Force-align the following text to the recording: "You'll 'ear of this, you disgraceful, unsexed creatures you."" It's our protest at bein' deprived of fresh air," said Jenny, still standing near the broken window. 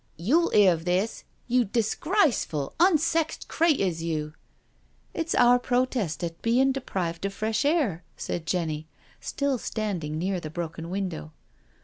"You'll 0.31 0.49
'ear 0.55 0.73
of 0.73 0.85
this, 0.85 1.25
you 1.47 1.63
disgraceful, 1.63 2.73
unsexed 2.79 3.47
creatures 3.47 4.01
you."" 4.01 4.33
It's 5.13 5.35
our 5.35 5.59
protest 5.59 6.23
at 6.23 6.41
bein' 6.41 6.71
deprived 6.71 7.23
of 7.25 7.35
fresh 7.35 7.63
air," 7.65 8.03
said 8.17 8.47
Jenny, 8.47 8.87
still 9.19 9.59
standing 9.59 10.17
near 10.17 10.39
the 10.39 10.49
broken 10.49 10.89
window. 10.89 11.33